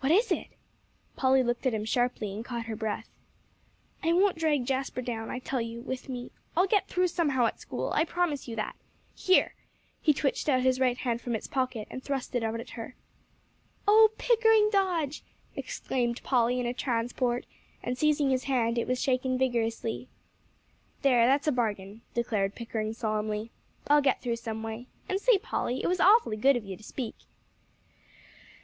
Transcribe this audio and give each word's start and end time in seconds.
"What 0.00 0.10
is 0.10 0.32
it?" 0.32 0.48
Polly 1.14 1.44
looked 1.44 1.66
at 1.66 1.72
him 1.72 1.84
sharply, 1.84 2.32
and 2.34 2.44
caught 2.44 2.66
her 2.66 2.74
breath. 2.74 3.08
"I 4.02 4.12
won't 4.12 4.36
drag 4.36 4.66
Jasper 4.66 5.02
down, 5.02 5.30
I 5.30 5.38
tell 5.38 5.60
you, 5.60 5.82
with 5.82 6.08
me. 6.08 6.32
I'll 6.56 6.66
get 6.66 6.88
through 6.88 7.06
somehow 7.06 7.46
at 7.46 7.60
school. 7.60 7.92
I 7.94 8.04
promise 8.04 8.48
you 8.48 8.56
that. 8.56 8.74
Here!" 9.14 9.54
He 10.00 10.12
twitched 10.12 10.48
out 10.48 10.62
his 10.62 10.80
right 10.80 10.98
hand 10.98 11.20
from 11.20 11.36
its 11.36 11.46
pocket, 11.46 11.86
and 11.92 12.02
thrust 12.02 12.34
it 12.34 12.42
out 12.42 12.58
at 12.58 12.70
her. 12.70 12.96
"Oh 13.86 14.10
Pickering 14.18 14.68
Dodge!" 14.72 15.22
exclaimed 15.54 16.24
Polly 16.24 16.58
in 16.58 16.66
a 16.66 16.74
transport, 16.74 17.46
and 17.84 17.96
seizing 17.96 18.30
his 18.30 18.42
hand, 18.42 18.78
it 18.78 18.88
was 18.88 19.00
shaken 19.00 19.38
vigorously. 19.38 20.08
"There, 21.02 21.24
that's 21.24 21.46
a 21.46 21.52
bargain," 21.52 22.02
declared 22.14 22.56
Pickering 22.56 22.94
solemnly. 22.94 23.52
"I'll 23.86 24.02
get 24.02 24.20
through 24.22 24.36
someway. 24.42 24.88
And 25.08 25.20
say, 25.20 25.38
Polly, 25.38 25.84
it 25.84 25.86
was 25.86 26.00
awfully 26.00 26.36
good 26.36 26.56
of 26.56 26.64
you 26.64 26.76
to 26.76 26.82
speak." 26.82 27.14